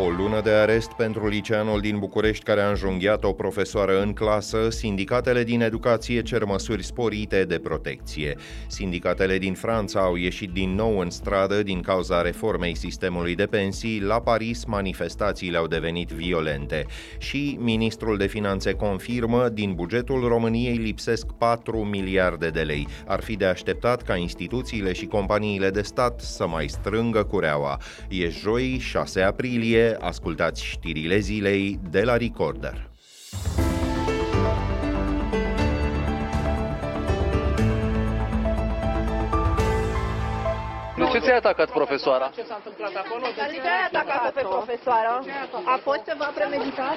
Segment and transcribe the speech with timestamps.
[0.00, 4.70] O lună de arest pentru liceanul din București care a înjunghiat o profesoară în clasă,
[4.70, 8.36] sindicatele din educație cer măsuri sporite de protecție.
[8.66, 14.00] Sindicatele din Franța au ieșit din nou în stradă din cauza reformei sistemului de pensii,
[14.00, 16.86] la Paris manifestațiile au devenit violente.
[17.18, 22.86] Și ministrul de finanțe confirmă, din bugetul României lipsesc 4 miliarde de lei.
[23.06, 27.80] Ar fi de așteptat ca instituțiile și companiile de stat să mai strângă cureaua.
[28.08, 32.88] E joi, 6 aprilie, ascultați știrile zilei de la Recorder.
[40.98, 42.30] De ce ți-ai atacat profesoara?
[42.34, 43.24] Ce s-a întâmplat acolo?
[43.46, 45.12] Adică ai atacat pe profesoară?
[45.74, 46.96] A fost ceva premeditat?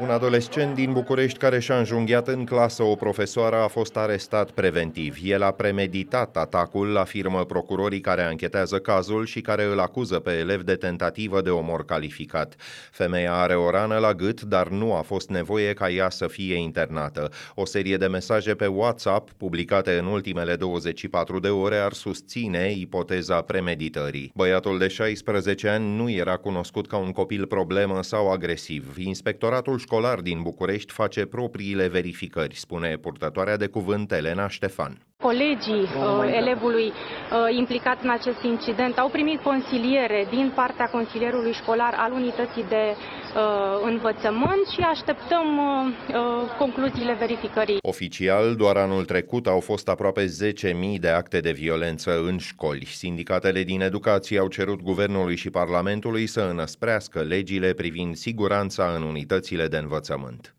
[0.00, 5.16] Un adolescent din București care și-a înjunghiat în clasă o profesoară a fost arestat preventiv.
[5.22, 10.62] El a premeditat atacul, afirmă procurorii care anchetează cazul și care îl acuză pe elev
[10.62, 12.54] de tentativă de omor calificat.
[12.90, 16.54] Femeia are o rană la gât, dar nu a fost nevoie ca ea să fie
[16.54, 17.30] internată.
[17.54, 23.40] O serie de mesaje pe WhatsApp, publicate în ultimele 24 de ore, ar susține ipoteza
[23.40, 24.32] premeditării.
[24.34, 28.94] Băiatul de 16 ani nu era cunoscut ca un copil problemă sau agresiv.
[28.98, 35.06] Inspectoratul școlar din București face propriile verificări, spune purtătoarea de cuvânt Elena Ștefan.
[35.28, 41.94] Colegii uh, elevului uh, implicat în acest incident au primit consiliere din partea consilierului școlar
[41.96, 47.78] al unității de uh, învățământ și așteptăm uh, uh, concluziile verificării.
[47.82, 52.86] Oficial, doar anul trecut au fost aproape 10.000 de acte de violență în școli.
[52.86, 59.66] Sindicatele din educație au cerut guvernului și Parlamentului să înăsprească legile privind siguranța în unitățile
[59.66, 60.54] de învățământ.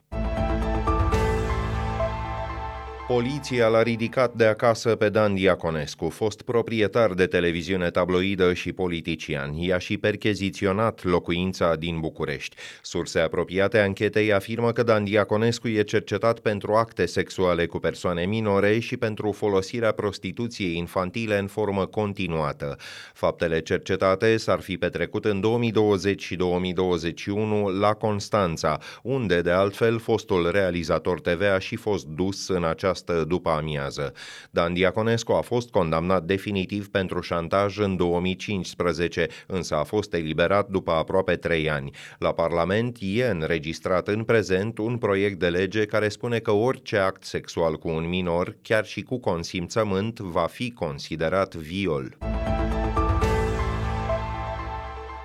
[3.08, 9.54] Poliția l-a ridicat de acasă pe Dan Diaconescu, fost proprietar de televiziune tabloidă și politician.
[9.54, 12.56] I-a și percheziționat locuința din București.
[12.82, 18.80] Surse apropiate anchetei afirmă că Dan Diaconescu e cercetat pentru acte sexuale cu persoane minore
[18.80, 22.78] și pentru folosirea prostituției infantile în formă continuată.
[23.14, 30.52] Faptele cercetate s-ar fi petrecut în 2020 și 2021 la Constanța, unde, de altfel, fostul
[30.52, 34.14] realizator TV a și fost dus în această această după amiază.
[34.52, 40.92] Dan Diaconescu a fost condamnat definitiv pentru șantaj în 2015, însă a fost eliberat după
[40.92, 41.92] aproape trei ani.
[42.18, 47.24] La Parlament e înregistrat în prezent un proiect de lege care spune că orice act
[47.24, 52.18] sexual cu un minor, chiar și cu consimțământ, va fi considerat viol.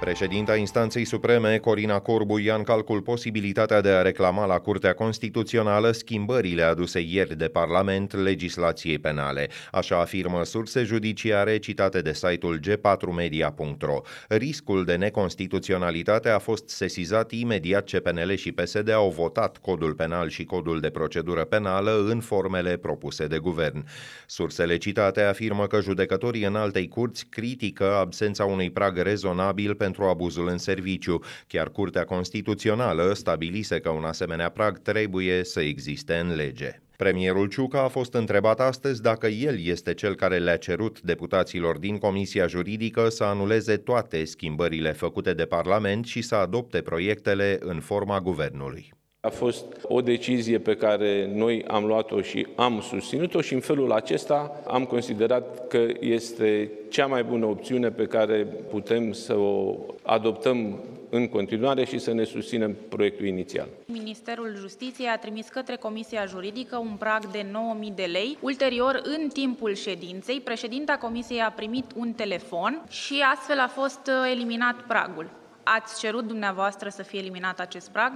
[0.01, 5.91] Președinta instanței supreme, Corina Corbu, ia în calcul posibilitatea de a reclama la Curtea Constituțională
[5.91, 9.49] schimbările aduse ieri de Parlament legislației penale.
[9.73, 14.01] Așa afirmă surse judiciare citate de site-ul g4media.ro.
[14.29, 20.29] Riscul de neconstituționalitate a fost sesizat imediat ce PNL și PSD au votat codul penal
[20.29, 23.87] și codul de procedură penală în formele propuse de guvern.
[24.27, 30.09] Sursele citate afirmă că judecătorii în altei curți critică absența unui prag rezonabil pentru pentru
[30.09, 31.23] abuzul în serviciu.
[31.47, 36.81] Chiar Curtea Constituțională stabilise că un asemenea prag trebuie să existe în lege.
[36.97, 41.99] Premierul Ciuca a fost întrebat astăzi dacă el este cel care le-a cerut deputaților din
[41.99, 48.21] Comisia Juridică să anuleze toate schimbările făcute de Parlament și să adopte proiectele în forma
[48.21, 49.00] guvernului.
[49.23, 53.93] A fost o decizie pe care noi am luat-o și am susținut-o și în felul
[53.93, 60.85] acesta am considerat că este cea mai bună opțiune pe care putem să o adoptăm
[61.11, 63.69] în continuare și să ne susținem proiectul inițial.
[63.87, 67.47] Ministerul Justiției a trimis către Comisia Juridică un prag de
[67.89, 68.39] 9.000 de lei.
[68.41, 74.75] Ulterior, în timpul ședinței, președinta Comisiei a primit un telefon și astfel a fost eliminat
[74.87, 75.31] pragul.
[75.63, 78.13] Ați cerut dumneavoastră să fie eliminat acest prag?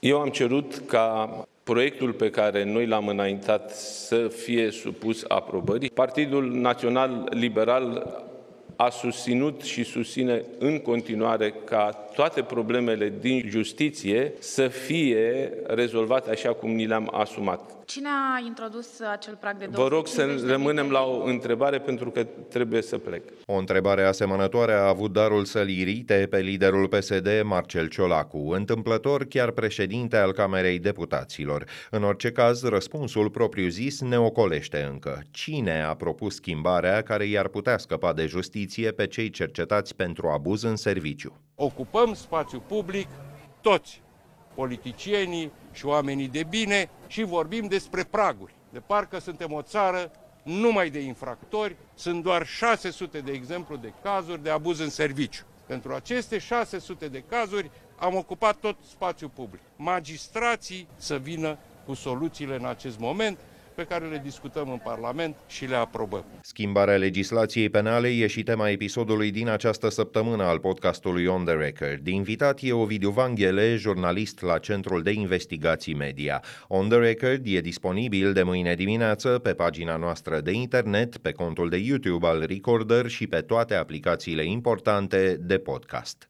[0.00, 1.30] Eu am cerut ca
[1.62, 5.90] proiectul pe care noi l-am înaintat să fie supus aprobării.
[5.90, 8.22] Partidul Național Liberal
[8.80, 16.52] a susținut și susține în continuare ca toate problemele din justiție să fie rezolvate așa
[16.52, 17.78] cum ni le-am asumat.
[17.84, 22.26] Cine a introdus acel prag de Vă rog să rămânem la o întrebare pentru că
[22.48, 23.22] trebuie să plec.
[23.46, 29.50] O întrebare asemănătoare a avut darul să-l irite pe liderul PSD, Marcel Ciolacu, întâmplător chiar
[29.50, 31.64] președinte al Camerei Deputaților.
[31.90, 35.22] În orice caz, răspunsul propriu-zis ne ocolește încă.
[35.30, 40.62] Cine a propus schimbarea care i-ar putea scăpa de justiție pe cei cercetați pentru abuz
[40.62, 41.40] în serviciu?
[41.54, 43.08] Ocupăm spațiu public
[43.60, 44.02] toți
[44.54, 48.54] politicienii și oamenii de bine și vorbim despre praguri.
[48.72, 50.10] De parcă suntem o țară
[50.42, 55.44] numai de infractori, sunt doar 600 de exemplu de cazuri de abuz în serviciu.
[55.66, 59.60] Pentru aceste 600 de cazuri am ocupat tot spațiul public.
[59.76, 63.38] Magistrații să vină cu soluțiile în acest moment
[63.78, 66.24] pe care le discutăm în Parlament și le aprobăm.
[66.40, 72.06] Schimbarea legislației penale e și tema episodului din această săptămână al podcastului On The Record.
[72.06, 76.42] Invitat e Ovidiu Vanghele, jurnalist la Centrul de Investigații Media.
[76.68, 81.68] On The Record e disponibil de mâine dimineață pe pagina noastră de internet, pe contul
[81.68, 86.28] de YouTube al Recorder și pe toate aplicațiile importante de podcast.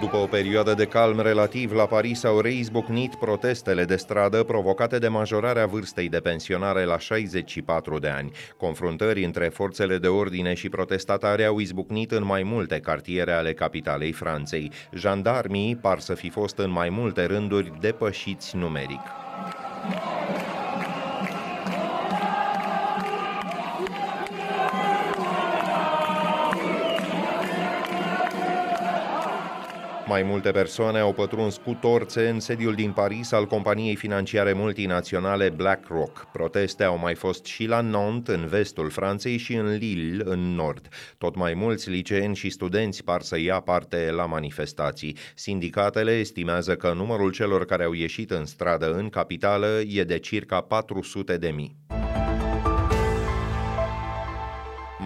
[0.00, 5.08] După o perioadă de calm relativ, la Paris au reizbucnit protestele de stradă provocate de
[5.08, 8.30] majorarea vârstei de pensionare la 64 de ani.
[8.56, 14.12] Confruntări între forțele de ordine și protestatare au izbucnit în mai multe cartiere ale capitalei
[14.12, 14.70] Franței.
[14.92, 19.02] Jandarmii par să fi fost în mai multe rânduri depășiți numeric.
[30.08, 35.48] Mai multe persoane au pătruns cu torțe în sediul din Paris al companiei financiare multinaționale
[35.48, 36.28] BlackRock.
[36.32, 40.88] Proteste au mai fost și la Nantes, în vestul Franței, și în Lille, în nord.
[41.18, 45.16] Tot mai mulți liceeni și studenți par să ia parte la manifestații.
[45.34, 50.60] Sindicatele estimează că numărul celor care au ieșit în stradă în capitală e de circa
[50.60, 51.85] 400 de mii.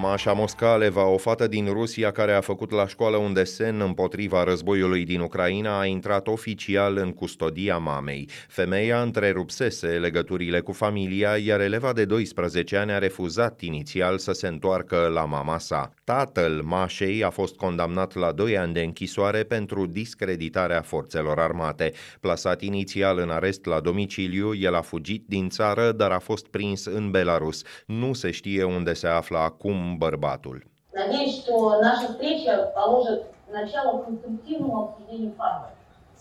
[0.01, 5.05] Mașa Moscaleva, o fată din Rusia care a făcut la școală un desen împotriva războiului
[5.05, 8.29] din Ucraina, a intrat oficial în custodia mamei.
[8.49, 14.47] Femeia întrerupsese legăturile cu familia, iar eleva de 12 ani a refuzat inițial să se
[14.47, 15.91] întoarcă la mama sa.
[16.05, 21.93] Tatăl Mașei a fost condamnat la 2 ani de închisoare pentru discreditarea forțelor armate.
[22.21, 26.85] Plasat inițial în arest la domiciliu, el a fugit din țară, dar a fost prins
[26.85, 27.63] în Belarus.
[27.87, 30.64] Nu se știe unde se află acum bărbatul.
[30.92, 35.72] Надеюсь, что наша встреча положит начало конструктивному обсуждению фактов.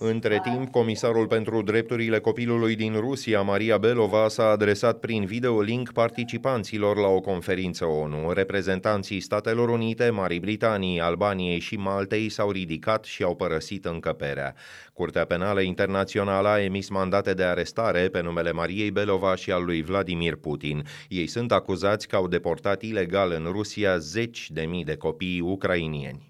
[0.01, 6.97] Între timp, comisarul pentru drepturile copilului din Rusia, Maria Belova, s-a adresat prin videolink participanților
[6.97, 8.31] la o conferință ONU.
[8.31, 14.55] Reprezentanții Statelor Unite, Marii Britanii, Albaniei și Maltei s-au ridicat și au părăsit încăperea.
[14.93, 19.81] Curtea Penală Internațională a emis mandate de arestare pe numele Mariei Belova și al lui
[19.81, 20.83] Vladimir Putin.
[21.07, 26.28] Ei sunt acuzați că au deportat ilegal în Rusia zeci de mii de copii ucrainieni.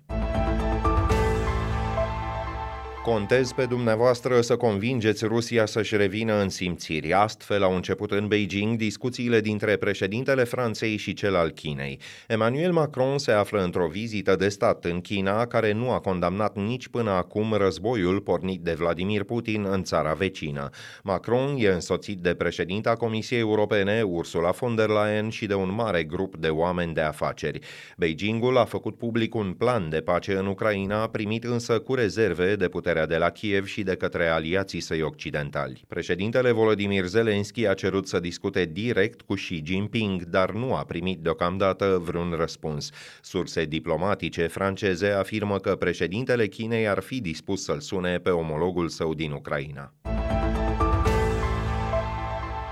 [3.03, 7.13] Contez pe dumneavoastră să convingeți Rusia să-și revină în simțiri.
[7.13, 11.99] Astfel au început în Beijing discuțiile dintre președintele Franței și cel al Chinei.
[12.27, 16.87] Emmanuel Macron se află într-o vizită de stat în China, care nu a condamnat nici
[16.87, 20.69] până acum războiul pornit de Vladimir Putin în țara vecină.
[21.03, 26.03] Macron e însoțit de președinta Comisiei Europene, Ursula von der Leyen, și de un mare
[26.03, 27.59] grup de oameni de afaceri.
[27.97, 32.67] Beijingul a făcut public un plan de pace în Ucraina, primit însă cu rezerve de
[32.67, 35.83] putere puterea de la Kiev și de către aliații săi occidentali.
[35.87, 41.19] Președintele Volodymyr Zelensky a cerut să discute direct cu Xi Jinping, dar nu a primit
[41.19, 42.89] deocamdată vreun răspuns.
[43.21, 49.13] Surse diplomatice franceze afirmă că președintele Chinei ar fi dispus să-l sune pe omologul său
[49.13, 49.93] din Ucraina.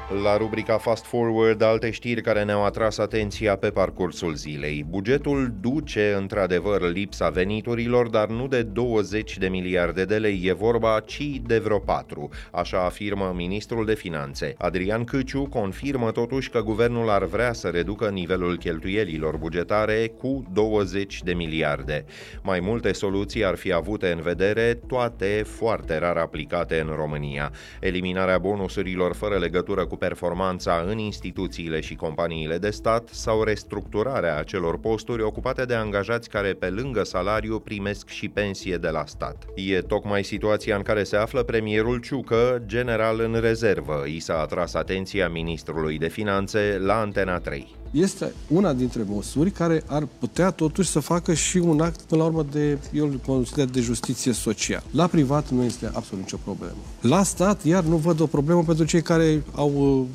[0.10, 4.86] La rubrica Fast Forward, alte știri care ne-au atras atenția pe parcursul zilei.
[4.90, 11.00] Bugetul duce într-adevăr lipsa veniturilor, dar nu de 20 de miliarde de lei e vorba,
[11.06, 14.54] ci de vreo 4, așa afirmă ministrul de finanțe.
[14.58, 21.24] Adrian Câciu confirmă totuși că guvernul ar vrea să reducă nivelul cheltuielilor bugetare cu 20
[21.24, 22.06] de miliarde.
[22.42, 27.52] Mai multe soluții ar fi avute în vedere, toate foarte rar aplicate în România.
[27.80, 34.80] Eliminarea bonusurilor fără legătură cu performanța în instituțiile și companiile de stat sau restructurarea acelor
[34.80, 39.46] posturi ocupate de angajați care pe lângă salariu primesc și pensie de la stat.
[39.56, 44.04] E tocmai situația în care se află premierul Ciucă, general în rezervă.
[44.06, 49.84] I s-a atras atenția ministrului de finanțe la Antena 3 este una dintre măsuri care
[49.86, 53.66] ar putea totuși să facă și un act, până la urmă, de, eu îl consider,
[53.66, 54.84] de justiție socială.
[54.92, 56.78] La privat nu este absolut nicio problemă.
[57.02, 60.06] La stat, iar nu văd o problemă pentru cei care au uh,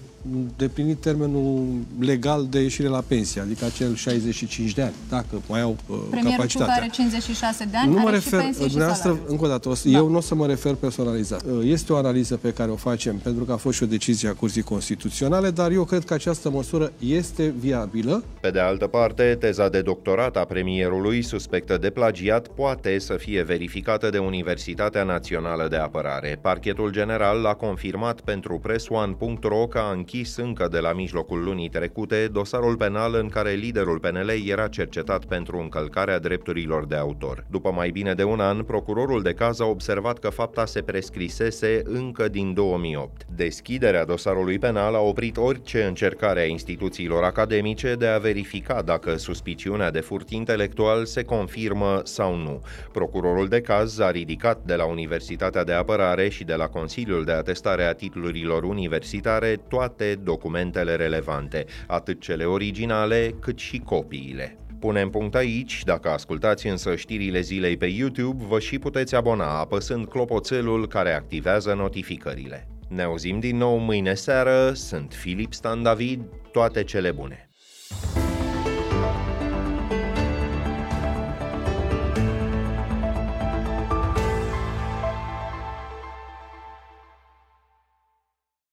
[0.57, 1.67] deplinit termenul
[2.01, 6.31] legal de ieșire la pensie, adică acel 65 de ani, dacă mai au uh, Premierul
[6.37, 6.75] capacitatea.
[6.75, 9.31] are 56 de ani, nu mă are refer, și pensie și dumneavoastră, salariu.
[9.33, 9.97] încă o dată, o să, Da.
[9.99, 11.43] eu nu o să mă refer personalizat.
[11.45, 14.29] Uh, Este o analiză pe care o facem pentru că a fost și o decizie
[14.29, 18.25] a Curții Constituționale, dar eu cred că această măsură este viabilă.
[18.41, 23.43] Pe de altă parte, teza de doctorat a premierului, suspectă de plagiat, poate să fie
[23.43, 26.39] verificată de Universitatea Națională de Apărare.
[26.41, 31.69] Parchetul general l-a confirmat pentru pressone.ro că a închis deschis încă de la mijlocul lunii
[31.69, 37.45] trecute dosarul penal în care liderul PNL era cercetat pentru încălcarea drepturilor de autor.
[37.51, 41.83] După mai bine de un an, procurorul de caz a observat că fapta se prescrisese
[41.85, 43.23] încă din 2008.
[43.37, 49.91] Deschiderea dosarului penal a oprit orice încercare a instituțiilor academice de a verifica dacă suspiciunea
[49.91, 52.61] de furt intelectual se confirmă sau nu.
[52.93, 57.33] Procurorul de caz a ridicat de la Universitatea de Apărare și de la Consiliul de
[57.33, 59.61] Atestare a Titlurilor Universitare
[60.03, 64.57] toate documentele relevante, atât cele originale cât și copiile.
[64.81, 70.09] Punem punct aici, dacă ascultați însă știrile zilei pe YouTube, vă și puteți abona apăsând
[70.09, 72.69] clopoțelul care activează notificările.
[72.89, 76.21] Ne auzim din nou mâine seară, sunt Filip Stan David,
[76.53, 77.52] toate cele bune!